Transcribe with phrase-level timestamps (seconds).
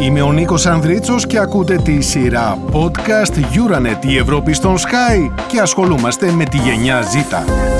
[0.00, 5.60] Είμαι ο Νίκος Ανδρίτσος και ακούτε τη σειρά podcast Euronet η Ευρώπη στον Sky και
[5.60, 7.77] ασχολούμαστε με τη γενιά Z.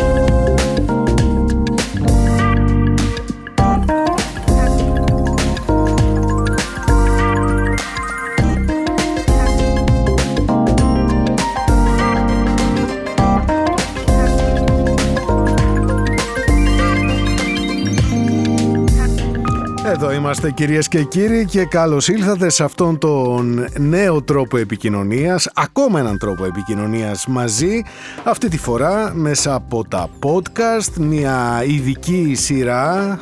[19.87, 26.01] Εδώ είμαστε κυρίες και κύριοι και καλώς ήλθατε σε αυτόν τον νέο τρόπο επικοινωνίας, ακόμα
[26.01, 27.83] έναν τρόπο επικοινωνίας μαζί,
[28.25, 33.19] αυτή τη φορά μέσα από τα podcast, μια ειδική σειρά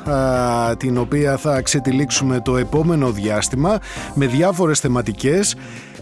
[0.78, 3.78] την οποία θα ξετυλίξουμε το επόμενο διάστημα
[4.14, 5.56] με διάφορες θεματικές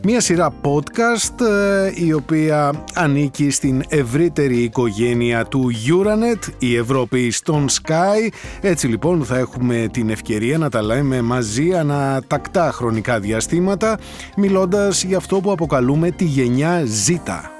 [0.06, 7.66] Μία σειρά podcast ε, η οποία ανήκει στην ευρύτερη οικογένεια του Euronet, η Ευρώπη στον
[7.68, 8.32] Sky.
[8.60, 13.98] Έτσι λοιπόν θα έχουμε την ευκαιρία να τα λέμε μαζί ανά τακτά χρονικά διαστήματα
[14.36, 17.53] μιλώντας για αυτό που αποκαλούμε τη γενιά Z.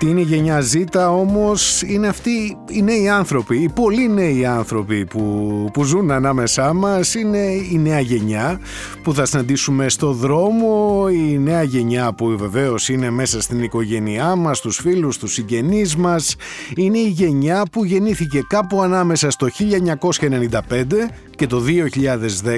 [0.00, 5.06] Τι είναι η γενιά Z όμως είναι αυτοί οι νέοι άνθρωποι, οι πολύ νέοι άνθρωποι
[5.06, 7.38] που, που ζουν ανάμεσά μας είναι
[7.72, 8.60] η νέα γενιά
[9.02, 14.60] που θα συναντήσουμε στο δρόμο, η νέα γενιά που βεβαίως είναι μέσα στην οικογένειά μας,
[14.60, 16.36] τους φίλους, τους συγγενείς μας.
[16.76, 21.10] Είναι η γενιά που γεννήθηκε κάπου ανάμεσα στο 1995
[21.40, 21.62] και το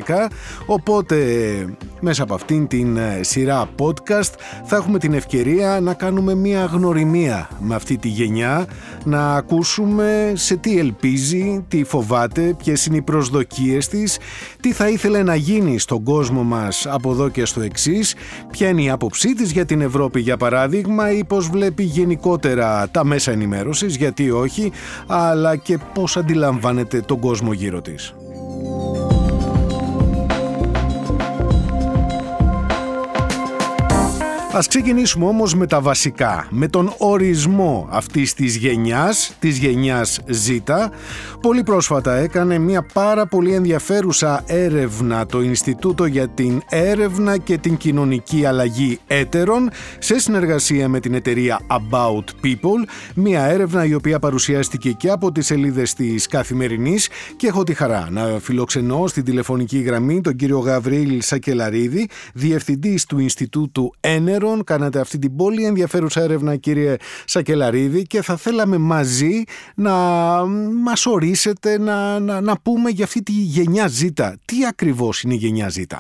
[0.07, 0.31] 2010
[0.67, 1.17] οπότε
[2.01, 4.31] μέσα από αυτήν την ε, σειρά podcast
[4.65, 8.67] θα έχουμε την ευκαιρία να κάνουμε μια γνωριμία με αυτή τη γενιά
[9.05, 14.19] να ακούσουμε σε τι ελπίζει, τι φοβάται, ποιες είναι οι προσδοκίες της,
[14.61, 18.15] τι θα ήθελε να γίνει στον κόσμο μας από εδώ και στο εξής,
[18.51, 23.05] ποια είναι η άποψή της για την Ευρώπη για παράδειγμα ή πώς βλέπει γενικότερα τα
[23.05, 24.73] μέσα ενημέρωσης, γιατί όχι,
[25.07, 28.15] αλλά και πώς αντιλαμβάνεται τον κόσμο γύρω της.
[34.55, 40.59] Ας ξεκινήσουμε όμως με τα βασικά, με τον ορισμό αυτής της γενιάς, της γενιάς Z.
[41.41, 47.77] Πολύ πρόσφατα έκανε μια πάρα πολύ ενδιαφέρουσα έρευνα το Ινστιτούτο για την Έρευνα και την
[47.77, 54.91] Κοινωνική Αλλαγή Έτερων σε συνεργασία με την εταιρεία About People, μια έρευνα η οποία παρουσιάστηκε
[54.91, 60.21] και από τις σελίδες της Καθημερινής και έχω τη χαρά να φιλοξενώ στην τηλεφωνική γραμμή
[60.21, 66.97] τον κύριο Γαβρίλ Σακελαρίδη, διευθυντής του Ινστιτούτου Ένερ Κάνατε αυτή την πολύ ενδιαφέρουσα έρευνα κύριε
[67.25, 69.45] Σακελαρίδη και θα θέλαμε μαζί
[69.75, 69.93] να
[70.85, 74.33] μας ορίσετε να, να, να πούμε για αυτή τη γενιά Z.
[74.45, 75.97] Τι ακριβώς είναι η γενιά Z.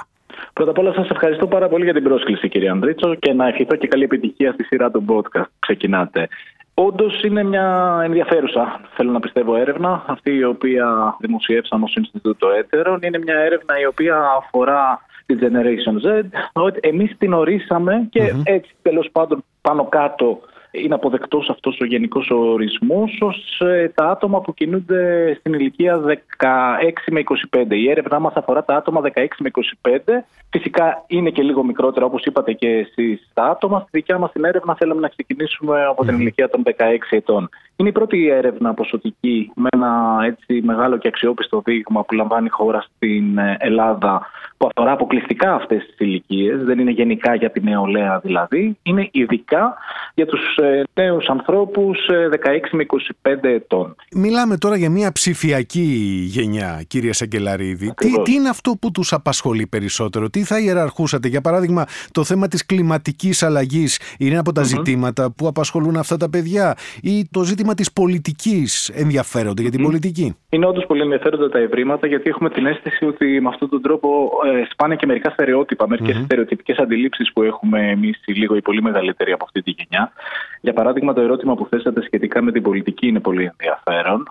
[0.53, 3.77] Πρώτα απ' όλα σας ευχαριστώ πάρα πολύ για την πρόσκληση κύριε Ανδρίτσο και να ευχηθώ
[3.77, 6.29] και καλή επιτυχία στη σειρά του podcast ξεκινάτε.
[6.75, 10.05] Όντως είναι μια ενδιαφέρουσα, θέλω να πιστεύω, έρευνα.
[10.07, 12.99] Αυτή η οποία δημοσιεύσαμε ως Ινστιτούτο Έτερων.
[13.03, 15.01] Είναι μια έρευνα η οποία αφορά
[15.37, 16.23] τη Generation Z,
[16.53, 20.41] ότι εμείς την ορίσαμε και έτσι τέλος πάντων πάνω κάτω
[20.73, 26.07] είναι αποδεκτός αυτός ο γενικός ορισμός ως ε, τα άτομα που κινούνται στην ηλικία 16
[27.11, 27.65] με 25.
[27.71, 29.51] Η έρευνά μας αφορά τα άτομα 16 με
[29.83, 29.97] 25.
[30.51, 33.79] Φυσικά είναι και λίγο μικρότερα όπως είπατε και εσείς τα άτομα.
[33.81, 36.71] Στη δικιά μας την έρευνα θέλαμε να ξεκινήσουμε από την ηλικία των 16
[37.11, 37.49] ετών.
[37.83, 42.51] Είναι η πρώτη έρευνα ποσοτική με ένα έτσι μεγάλο και αξιόπιστο δείγμα που λαμβάνει η
[42.51, 44.27] χώρα στην ε, Ελλάδα
[44.63, 49.77] που αφορά αποκλειστικά αυτές τις ηλικίες, δεν είναι γενικά για την νεολαία δηλαδή, είναι ειδικά
[50.15, 52.87] για τους ε, νέους ανθρώπους 16 ε, με
[53.23, 53.97] 25 ετών.
[54.15, 55.81] Μιλάμε τώρα για μια ψηφιακή
[56.27, 57.95] γενιά, κύριε Σαγκελαρίδη.
[57.95, 62.49] Τι, τι είναι αυτό που τους απασχολεί περισσότερο, τι θα ιεραρχούσατε, για παράδειγμα, το θέμα
[62.49, 67.72] της κλιματικής αλλαγής είναι από τα ζητήματα που απασχολούν αυτά τα παιδιά, ή το ζήτημα
[67.75, 70.37] της πολιτικής ενδιαφέρονται για την πολιτική.
[70.49, 74.31] Είναι όντως πολύ ενδιαφέροντα τα ευρήματα, γιατί έχουμε την αίσθηση ότι με αυτόν τον τρόπο
[74.45, 76.25] ε, σπάνε και μερικά στερεότυπα, μερικές mm-hmm.
[76.25, 80.13] στερεοτυπικές αντιλήψεις που έχουμε εμείς οι λίγο ή πολύ μεγαλύτεροι από αυτή τη γενιά.
[80.61, 84.29] Για παράδειγμα, το ερώτημα που θέσατε σχετικά με την πολιτική είναι πολύ ενδιαφέρον.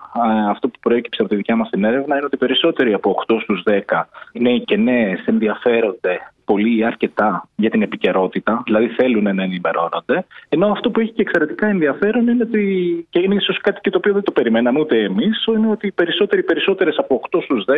[0.48, 3.62] Αυτό που προέκυψε από τη δικιά μας την έρευνα είναι ότι περισσότεροι από 8 στους
[3.66, 4.02] 10
[4.32, 6.20] νέοι και νέες ενδιαφέρονται
[6.52, 10.26] πολύ ή αρκετά για την επικαιρότητα, δηλαδή θέλουν να ενημερώνονται.
[10.48, 12.64] Ενώ αυτό που έχει και εξαιρετικά ενδιαφέρον είναι ότι,
[13.10, 15.92] και είναι ίσως κάτι και το οποίο δεν το περιμέναμε ούτε εμείς, είναι ότι οι
[15.92, 17.74] περισσότεροι περισσότερες από 8 στους 10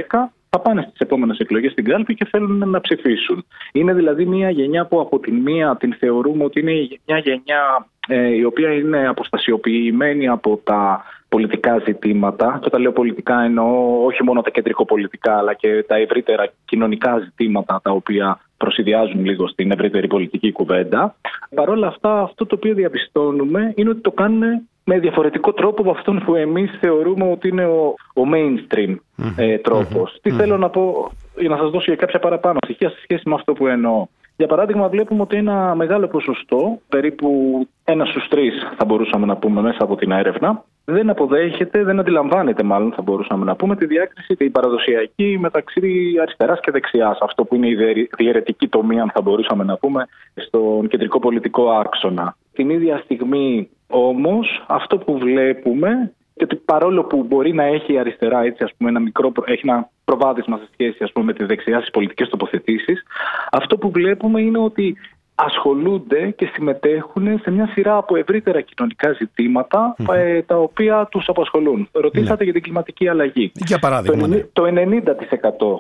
[0.51, 3.45] θα πάνε στις επόμενες εκλογές στην κάλπη και θέλουν να ψηφίσουν.
[3.73, 6.73] Είναι δηλαδή μια γενιά που από την μία την θεωρούμε ότι είναι
[7.07, 11.05] μια γενιά ε, η οποία είναι αποστασιοποιημένη από τα
[11.35, 12.59] πολιτικά ζητήματα.
[12.61, 13.69] Και όταν λέω πολιτικά εννοώ
[14.05, 19.71] όχι μόνο τα κεντρικοπολιτικά αλλά και τα ευρύτερα κοινωνικά ζητήματα τα οποία προσυδειάζουν λίγο στην
[19.71, 21.15] ευρύτερη πολιτική κουβέντα.
[21.55, 24.43] Παρ' όλα αυτά, αυτό το οποίο διαπιστώνουμε είναι ότι το κάνουν
[24.85, 28.95] με διαφορετικό τρόπο από αυτόν που εμείς θεωρούμε ότι είναι ο, ο mainstream
[29.37, 32.99] ε, τροπος Τι θέλω να πω, για να σας δώσω για κάποια παραπάνω στοιχεία σε
[33.03, 34.07] σχέση με αυτό που εννοώ.
[34.37, 37.29] Για παράδειγμα, βλέπουμε ότι ένα μεγάλο ποσοστό, περίπου
[37.85, 42.63] ένα στους τρεις θα μπορούσαμε να πούμε μέσα από την έρευνα, δεν αποδέχεται, δεν αντιλαμβάνεται
[42.63, 45.81] μάλλον θα μπορούσαμε να πούμε τη διάκριση την παραδοσιακή μεταξύ
[46.23, 47.19] αριστεράς και δεξιάς.
[47.21, 52.37] Αυτό που είναι η διαιρετική τομή αν θα μπορούσαμε να πούμε στον κεντρικό πολιτικό άξονα.
[52.53, 57.99] Την ίδια στιγμή όμως αυτό που βλέπουμε και ότι παρόλο που μπορεί να έχει η
[57.99, 61.45] αριστερά έτσι, ας πούμε, ένα μικρό, έχει ένα προβάδισμα σε σχέση ας πούμε, με τη
[61.45, 63.03] δεξιά στις πολιτικές τοποθετήσεις,
[63.51, 64.97] αυτό που βλέπουμε είναι ότι
[65.35, 69.17] ασχολούνται και συμμετέχουν σε μια σειρά από ευρύτερα κοινωνικά
[70.13, 71.89] ε, τα οποία τους απασχολούν.
[71.93, 72.45] Ρωτήσατε ναι.
[72.45, 73.53] για την κλιματική αλλαγή.
[73.55, 74.47] Για παράδειγμα, το, ναι.
[74.53, 74.65] το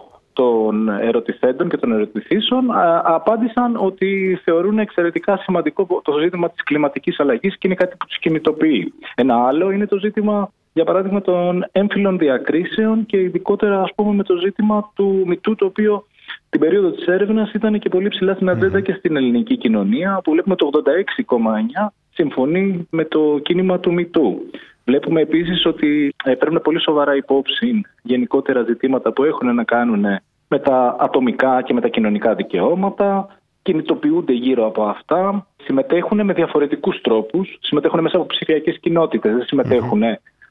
[0.01, 2.65] 90% των ερωτηθέντων και των ερωτηθήσεων
[3.03, 8.19] απάντησαν ότι θεωρούν εξαιρετικά σημαντικό το ζήτημα της κλιματικής αλλαγής και είναι κάτι που τους
[8.19, 8.93] κινητοποιεί.
[9.15, 14.23] Ένα άλλο είναι το ζήτημα για παράδειγμα των έμφυλων διακρίσεων και ειδικότερα ας πούμε με
[14.23, 16.07] το ζήτημα του μητού το οποίο
[16.55, 20.21] την περίοδο της έρευνας ήταν και πολύ ψηλά στην ατζέντα και στην ελληνική κοινωνία.
[20.25, 24.41] Που βλέπουμε το 86,9 συμφωνεί με το κίνημα του μητού.
[24.85, 30.05] Βλέπουμε επίσης ότι ε, παίρνουν πολύ σοβαρά υπόψη γενικότερα ζητήματα που έχουν να κάνουν
[30.49, 37.01] με τα ατομικά και με τα κοινωνικά δικαιώματα, κινητοποιούνται γύρω από αυτά, συμμετέχουν με διαφορετικούς
[37.01, 40.03] τρόπους, συμμετέχουν μέσα από ψηφιακές κοινότητες, δεν συμμετέχουν,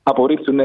[0.03, 0.59] απορρίπτουν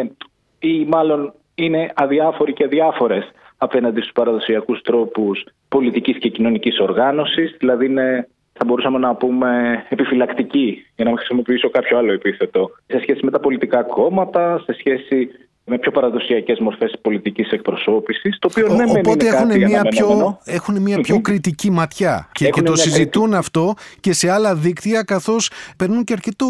[0.58, 7.86] ή μάλλον είναι αδιάφοροι και διάφορες απέναντι στους παραδοσιακούς τρόπους πολιτικής και κοινωνικής οργάνωσης, δηλαδή
[7.86, 8.28] είναι
[8.58, 13.40] θα μπορούσαμε να πούμε επιφυλακτική, για να χρησιμοποιήσω κάποιο άλλο επίθετο, σε σχέση με τα
[13.40, 15.30] πολιτικά κόμματα, σε σχέση
[15.68, 18.38] με πιο παραδοσιακές μορφές πολιτικής εκπροσώπησης.
[18.38, 22.48] Το οποίο ναι, Οπότε είναι έχουν, κάτι μια πιο, έχουν μια πιο κριτική ματιά και,
[22.48, 26.46] και το συζητούν αυτό και σε άλλα δίκτυα, καθώς περνούν και αρκετό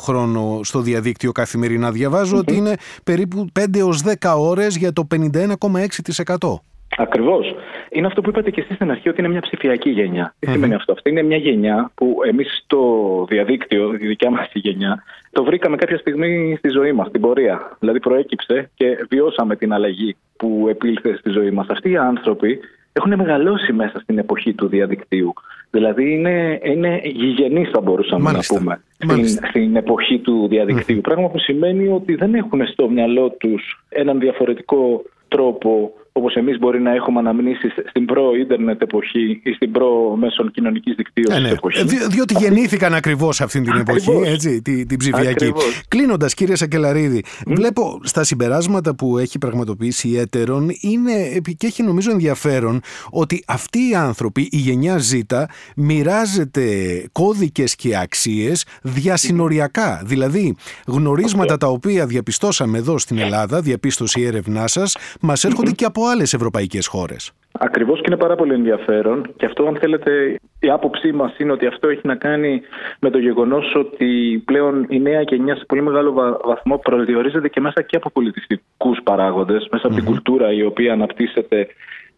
[0.00, 1.92] χρόνο στο διαδίκτυο καθημερινά.
[2.34, 2.74] ότι είναι
[3.04, 6.71] περίπου 5 έως 10 ώρες για το 51,6%.
[6.96, 7.54] Ακριβώς.
[7.90, 10.34] Είναι αυτό που είπατε και εσείς στην αρχή, ότι είναι μια ψηφιακή γενιά.
[10.38, 12.80] Τι σημαίνει αυτό; Αυτή είναι μια γενιά που εμείς στο
[13.28, 15.02] διαδίκτυο, η δικιά μας γενιά,
[15.32, 17.76] το βρήκαμε κάποια στιγμή στη ζωή μας, στην πορεία.
[17.78, 21.66] Δηλαδή προέκυψε και βιώσαμε την αλλαγή που επήλθε στη ζωή μας.
[21.68, 22.60] Αυτοί οι άνθρωποι
[22.92, 25.32] έχουν μεγαλώσει μέσα στην εποχή του διαδικτύου.
[25.70, 31.00] Δηλαδή είναι, είναι γηγενείς θα μπορούσαμε να πούμε στην, στην, εποχή του διαδικτύου.
[31.00, 36.80] Πράγμα που σημαίνει ότι δεν έχουν στο μυαλό τους έναν διαφορετικό τρόπο όπως εμείς μπορεί
[36.80, 41.48] να έχουμε αναμνήσεις στην προ-ίντερνετ εποχή ή στην προ-μέσων κοινωνικής δικτύωσης ε, ναι.
[41.48, 41.84] εποχής.
[41.84, 42.46] Δι- διότι Αυτή...
[42.46, 45.52] γεννήθηκαν ακριβώς αυτή την εποχή, έτσι, την, την ψηφιακή.
[45.88, 52.10] Κλείνοντας, κύριε Σακελαρίδη, βλέπω στα συμπεράσματα που έχει πραγματοποιήσει η Έτερον είναι, και έχει νομίζω
[52.10, 52.80] ενδιαφέρον
[53.10, 55.44] ότι αυτοί οι άνθρωποι, η γενιά Z,
[55.76, 56.64] μοιράζεται
[57.12, 60.02] κώδικες και αξίες διασυνοριακά.
[60.04, 60.56] Δηλαδή,
[60.86, 66.01] γνωρίσματα τα οποία διαπιστώσαμε εδώ στην Ελλάδα, διαπίστωση η έρευνάς σας, μας έρχονται και από
[66.02, 67.32] από άλλες ευρωπαϊκές χώρες.
[67.52, 69.32] Ακριβώς και είναι πάρα πολύ ενδιαφέρον.
[69.36, 72.60] Και αυτό, αν θέλετε, η άποψή μας είναι ότι αυτό έχει να κάνει
[73.00, 76.12] με το γεγονός ότι πλέον η νέα γενιά σε πολύ μεγάλο
[76.44, 81.66] βαθμό προσδιορίζεται και μέσα και από πολιτιστικούς παράγοντες, μέσα από την κουλτούρα η οποία αναπτύσσεται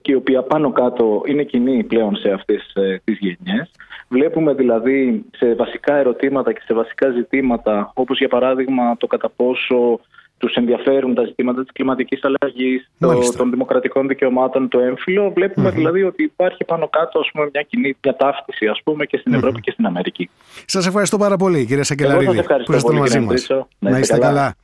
[0.02, 3.70] και η οποία πάνω κάτω είναι κοινή πλέον σε αυτές ε, τις γενιές.
[4.08, 10.00] Βλέπουμε δηλαδή σε βασικά ερωτήματα και σε βασικά ζητήματα, όπως για παράδειγμα το κατά πόσο
[10.46, 12.90] τους ενδιαφέρουν τα ζητήματα της κλιματικής αλλαγής,
[13.36, 15.32] των δημοκρατικών δικαιωμάτων, το έμφυλο.
[15.74, 19.60] δηλαδή ότι υπάρχει πάνω κάτω ας πούμε, μια κοινή διατάφτιση ας πούμε, και στην Ευρώπη
[19.60, 20.30] και στην Αμερική.
[20.66, 23.46] Σας ευχαριστώ πάρα πολύ, κύριε Σακελαρίδη, που είστε μαζί μας.
[23.78, 24.26] Να είστε καλά.
[24.26, 24.54] καλά.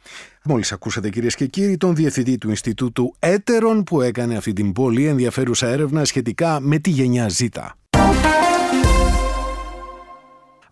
[0.44, 5.06] Μόλις ακούσατε κυρίες και κύριοι τον Διευθυντή του Ινστιτούτου Έτερων που έκανε αυτή την πολύ
[5.06, 7.74] ενδιαφέρουσα έρευνα σχετικά με τη γενιά Ζήτα.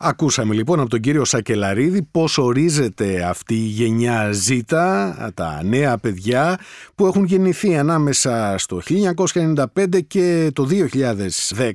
[0.00, 4.60] Ακούσαμε λοιπόν από τον κύριο Σακελαρίδη πώς ορίζεται αυτή η γενιά Z,
[5.34, 6.58] τα νέα παιδιά
[6.94, 8.80] που έχουν γεννηθεί ανάμεσα στο
[9.34, 9.64] 1995
[10.06, 10.66] και το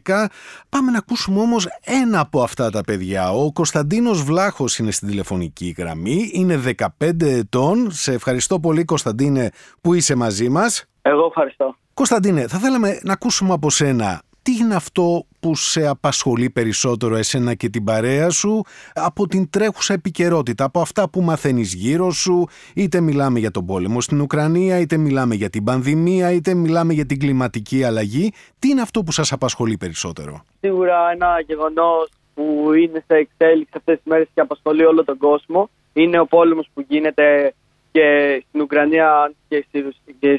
[0.06, 0.26] 2010.
[0.70, 3.32] Πάμε να ακούσουμε όμως ένα από αυτά τα παιδιά.
[3.32, 6.88] Ο Κωνσταντίνος Βλάχος είναι στην τηλεφωνική γραμμή, είναι 15
[7.22, 7.92] ετών.
[7.92, 9.50] Σε ευχαριστώ πολύ Κωνσταντίνε
[9.82, 10.86] που είσαι μαζί μας.
[11.02, 11.76] Εγώ ευχαριστώ.
[11.94, 17.54] Κωνσταντίνε, θα θέλαμε να ακούσουμε από σένα τι είναι αυτό που σε απασχολεί περισσότερο εσένα
[17.54, 18.62] και την παρέα σου
[18.94, 24.02] από την τρέχουσα επικαιρότητα, από αυτά που μαθαίνεις γύρω σου, είτε μιλάμε για τον πόλεμο
[24.02, 28.32] στην Ουκρανία, είτε μιλάμε για την πανδημία, είτε μιλάμε για την κλιματική αλλαγή.
[28.60, 33.96] Τι είναι αυτό που σας απασχολεί περισσότερο; Σίγουρα ένα γεγονός που είναι σε εξέλιξη αυτές
[33.96, 37.54] τις μέρες και απασχολεί όλο τον κόσμο είναι ο πόλεμος που γίνεται
[37.92, 38.08] και
[38.48, 39.66] στην Ουκρανία και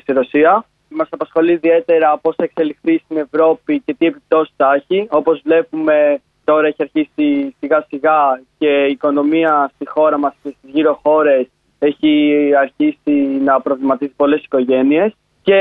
[0.00, 5.07] στη Ρωσία μας απασχολεί ιδιαίτερα πώς θα εξελιχθεί στην Ευρώπη και τι επιπτώσεις θα έχει.
[5.11, 10.71] Όπως βλέπουμε τώρα έχει αρχίσει σιγά σιγά και η οικονομία στη χώρα μας και στις
[10.71, 11.47] γύρω χώρες
[11.79, 13.11] έχει αρχίσει
[13.45, 15.61] να προβληματίζει πολλές οικογένειες και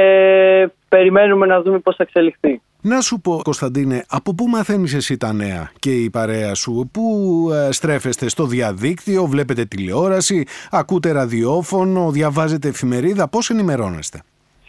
[0.90, 2.62] περιμένουμε να δούμε πώς θα εξελιχθεί.
[2.82, 7.04] Να σου πω, Κωνσταντίνε, από πού μαθαίνεις εσύ τα νέα και η παρέα σου, πού
[7.54, 14.22] ε, στρέφεστε στο διαδίκτυο, βλέπετε τηλεόραση, ακούτε ραδιόφωνο, διαβάζετε εφημερίδα, πώς ενημερώνεστε;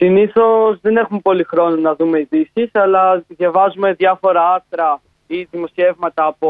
[0.05, 6.49] Συνήθως δεν έχουμε πολύ χρόνο να δούμε ειδήσεις, αλλά διαβάζουμε διάφορα άρθρα ή δημοσιεύματα από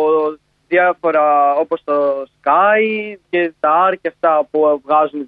[0.69, 1.95] διάφορα όπως το
[2.25, 5.27] Sky και τα AR και αυτά που βγάζουν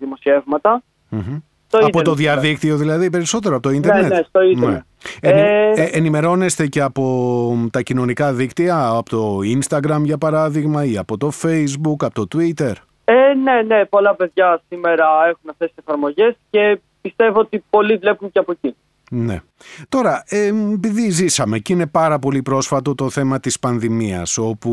[1.71, 4.83] από το διαδίκτυο δηλαδή περισσότερο, από το ναι, ίντερνετ; Ναι, ναι, στο ίντερνετ.
[5.23, 5.31] Ναι.
[5.31, 5.73] Ε...
[5.77, 11.31] Ε, ενημερώνεστε και από τα κοινωνικά δίκτυα, από το Instagram για παράδειγμα ή από το
[11.43, 12.73] Facebook, από το Twitter;
[13.05, 18.31] Ε, ναι, ναι, πολλά παιδιά σήμερα έχουν αυτές τις εφαρμογές και πιστεύω ότι πολλοί βλέπουν
[18.31, 18.77] και από εκεί.
[19.11, 19.41] Ναι.
[19.89, 24.73] Τώρα, ε, επειδή ζήσαμε και είναι πάρα πολύ πρόσφατο το θέμα της πανδημίας όπου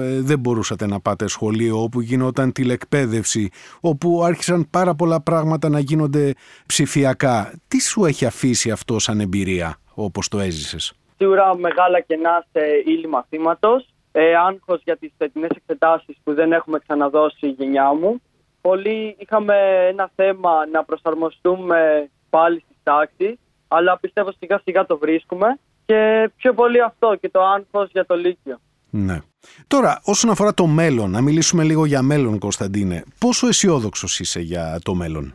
[0.00, 5.78] ε, δεν μπορούσατε να πάτε σχολείο, όπου γινόταν τηλεκπαίδευση, όπου άρχισαν πάρα πολλά πράγματα να
[5.78, 6.32] γίνονται
[6.66, 7.52] ψηφιακά.
[7.68, 13.08] Τι σου έχει αφήσει αυτό σαν εμπειρία όπως το έζησες; Σίγουρα μεγάλα κενά σε ύλη
[13.08, 18.20] μαθήματος, ε, άγχος για τις φετινές εξετάσεις που δεν έχουμε ξαναδώσει η γενιά μου.
[18.68, 19.54] Πολλοί είχαμε
[19.88, 26.54] ένα θέμα να προσαρμοστούμε πάλι στις τάξεις αλλά πιστεύω σιγά σιγά το βρίσκουμε και πιο
[26.54, 28.58] πολύ αυτό και το άγχος για το Λύκειο.
[28.90, 29.18] Ναι.
[29.66, 33.04] Τώρα, όσον αφορά το μέλλον, να μιλήσουμε λίγο για μέλλον, Κωνσταντίνε.
[33.18, 35.34] Πόσο αισιόδοξος είσαι για το μέλλον,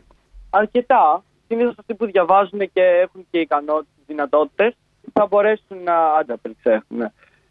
[0.50, 1.24] Αρκετά.
[1.48, 4.74] Συνήθως αυτοί που διαβάζουν και έχουν και ικανότητες, δυνατότητες,
[5.12, 6.98] θα μπορέσουν να ανταπεξέλθουν.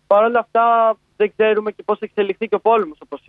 [0.07, 3.21] Παρ' όλα αυτά, δεν ξέρουμε και πώς θα εξελιχθεί και ο πόλεμος, όπως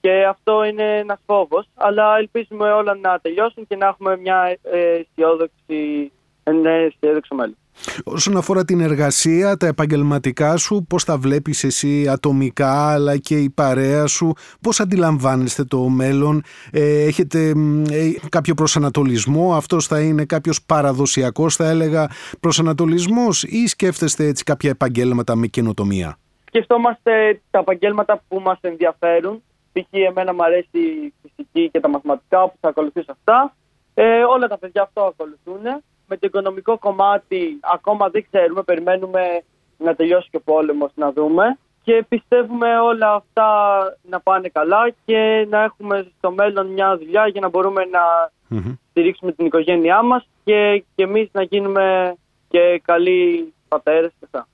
[0.00, 1.66] Και αυτό είναι ένας φόβος.
[1.74, 7.56] Αλλά ελπίζουμε όλα να τελειώσουν και να έχουμε μια ε, αισιόδοξη, ένα αισιόδοξο μέλλον.
[8.04, 13.50] Όσον αφορά την εργασία, τα επαγγελματικά σου, πώς τα βλέπεις εσύ ατομικά αλλά και η
[13.50, 16.42] παρέα σου, πώς αντιλαμβάνεστε το μέλλον,
[16.72, 17.48] ε, έχετε
[17.90, 24.70] ε, κάποιο προσανατολισμό, αυτός θα είναι κάποιος παραδοσιακός θα έλεγα προσανατολισμός ή σκέφτεστε έτσι κάποια
[24.70, 29.86] επαγγέλματα με καινοτομία; Σκεφτόμαστε τα επαγγέλματα που μας ενδιαφέρουν, π.χ.
[29.90, 33.54] εμένα μου αρέσει η φυσική και τα μαθηματικά που θα ακολουθήσω αυτά,
[33.94, 35.62] ε, όλα τα παιδιά αυτό ακολουθούν
[36.06, 39.42] με το οικονομικό κομμάτι ακόμα δεν ξέρουμε, περιμένουμε
[39.78, 45.46] να τελειώσει και ο πόλεμος να δούμε και πιστεύουμε όλα αυτά να πάνε καλά και
[45.48, 50.28] να έχουμε στο μέλλον μια δουλειά για να μπορούμε να mm στηρίξουμε την οικογένειά μας
[50.44, 52.14] και, και εμείς να γίνουμε
[52.48, 54.48] και καλοί πατέρες και αυτά.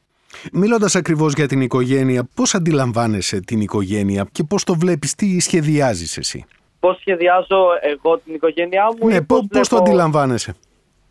[0.53, 6.17] Μιλώντας ακριβώς για την οικογένεια, πώς αντιλαμβάνεσαι την οικογένεια και πώς το βλέπεις, τι σχεδιάζεις
[6.17, 6.45] εσύ;
[6.81, 9.09] Πώς σχεδιάζω εγώ την οικογένειά μου.
[9.09, 10.55] Ναι, πώς, πώς το αντιλαμβάνεσαι;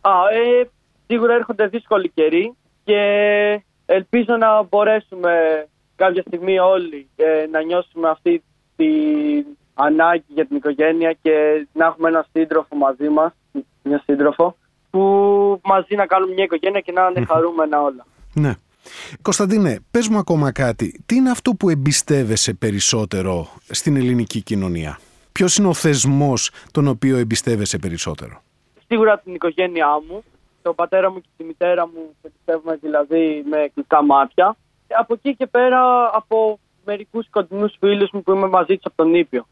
[0.00, 0.68] Α, ε,
[1.06, 2.54] σίγουρα έρχονται δύσκολοι καιροί
[2.84, 3.00] και
[3.86, 5.32] ελπίζω να μπορέσουμε
[5.96, 8.42] κάποια στιγμή όλοι ε, να νιώσουμε αυτή
[8.76, 13.32] την ανάγκη για την οικογένεια και να έχουμε ένα σύντροφο μαζί μας,
[13.82, 14.56] μια σύντροφο,
[14.90, 15.00] που
[15.64, 18.06] μαζί να κάνουμε μια οικογένεια και να είναι χαρούμενα όλα.
[18.32, 18.54] Ναι.
[19.22, 21.02] Κωνσταντίνε, πες μου ακόμα κάτι.
[21.06, 24.98] Τι είναι αυτό που εμπιστεύεσαι περισσότερο στην ελληνική κοινωνία;
[25.32, 28.42] Ποιος είναι ο θεσμός τον οποίο εμπιστεύεσαι περισσότερο;
[28.86, 30.22] Σίγουρα την οικογένειά μου,
[30.62, 34.56] τον πατέρα μου και τη μητέρα μου, πιστεύουμε δηλαδή με κλειστά μάτια.
[34.88, 39.14] Από εκεί και πέρα από μερικούς κοντινούς φίλους μου που είμαι μαζί τους από τον
[39.14, 39.46] Ήπιο.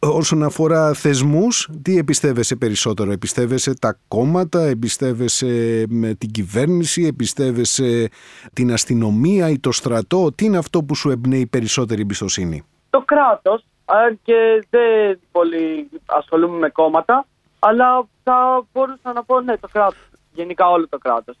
[0.00, 8.08] Όσον αφορά θεσμούς, τι εμπιστεύεσαι περισσότερο, εμπιστεύεσαι τα κόμματα, εμπιστεύεσαι με την κυβέρνηση, εμπιστεύεσαι
[8.52, 13.64] την αστυνομία ή το στρατό, τι είναι αυτό που σου εμπνέει περισσότερη εμπιστοσύνη; Το κράτος,
[13.84, 17.26] αν και δεν πολύ ασχολούμαι με κόμματα,
[17.58, 20.08] αλλά θα μπορούσα να πω ναι, το κράτος.
[20.32, 21.36] Γενικά όλο το κράτος.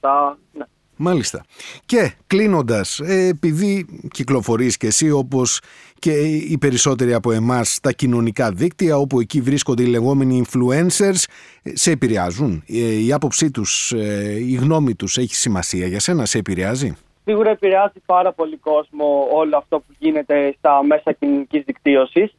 [0.52, 0.64] Ναι.
[0.98, 1.44] Μάλιστα.
[1.86, 5.60] Και κλείνοντας, ε, επειδή κυκλοφορείς και εσύ όπως
[5.98, 6.10] και
[6.50, 11.24] οι περισσότεροι από εμάς στα κοινωνικά δίκτυα, όπου εκεί βρίσκονται οι λεγόμενοι influencers,
[11.62, 16.38] σε επηρεάζουν; Ε, η άποψή τους, ε, η γνώμη τους έχει σημασία για σένα, σε
[16.38, 22.34] επηρεάζει; Σίγουρα επηρεάζει πάρα πολύ κόσμο όλο αυτό που γίνεται στα μέσα κοινωνικής δικτύωσης.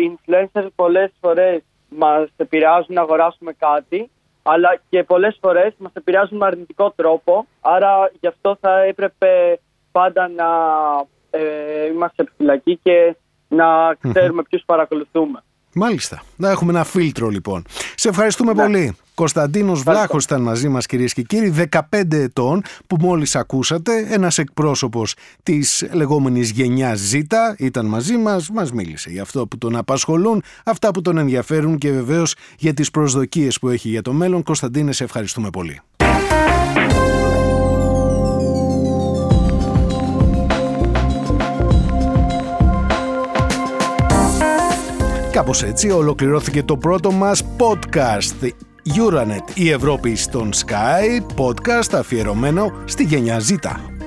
[0.00, 4.10] οι influencers πολλές φορές μας επηρεάζουν να αγοράσουμε κάτι,
[4.42, 9.60] αλλά και πολλές φορές μας επηρεάζουν με αρνητικό τρόπο, άρα γι' αυτό θα έπρεπε
[9.92, 10.48] πάντα να
[11.30, 13.16] ε, είμαστε επιφυλακοί και
[13.48, 15.42] να ξέρουμε ποιους παρακολουθούμε.
[15.72, 16.22] Μάλιστα.
[16.36, 17.64] Να έχουμε ένα φίλτρο λοιπόν.
[17.94, 18.62] Σε ευχαριστούμε ναι.
[18.62, 18.96] πολύ.
[19.14, 24.06] Κωνσταντίνος Βλάχος ήταν μαζί μας, κυρίες και κύριοι, 15 ετών, που μόλις ακούσατε.
[24.10, 27.22] Ένας εκπρόσωπος της λεγόμενης γενιάς Z
[27.56, 31.90] ήταν μαζί μας, μας μίλησε για αυτό που τον απασχολούν, αυτά που τον ενδιαφέρουν και
[31.90, 34.42] βεβαίως για τις προσδοκίες που έχει για το μέλλον.
[34.42, 35.80] Κωνσταντίνε, σε ευχαριστούμε πολύ.
[45.40, 48.48] Κάπως έτσι ολοκληρώθηκε το πρώτο μας podcast
[48.96, 53.99] Euronet η Ευρώπη στον Sky podcast αφιερωμένο στη γενιά Z.